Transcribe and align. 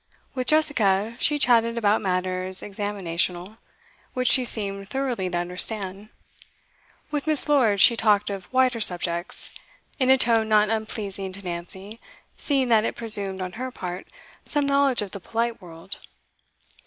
With 0.33 0.47
Jessica 0.47 1.15
she 1.19 1.37
chatted 1.37 1.77
about 1.77 2.01
matters 2.01 2.61
examinational, 2.61 3.59
which 4.15 4.27
she 4.27 4.43
seemed 4.43 4.89
thoroughly 4.89 5.29
to 5.29 5.37
understand; 5.37 6.09
with 7.11 7.27
Miss 7.27 7.47
Lord 7.47 7.79
she 7.79 7.95
talked 7.95 8.31
of 8.31 8.51
wider 8.51 8.79
subjects, 8.79 9.53
in 9.99 10.09
a 10.09 10.17
tone 10.17 10.49
not 10.49 10.69
unpleasing 10.71 11.33
to 11.33 11.43
Nancy, 11.45 11.99
seeing 12.35 12.67
that 12.69 12.83
it 12.83 12.95
presumed, 12.95 13.41
on 13.41 13.51
her 13.61 13.69
part, 13.69 14.07
some 14.43 14.65
knowledge 14.65 15.03
of 15.03 15.11
the 15.11 15.19
polite 15.19 15.61
world. 15.61 15.99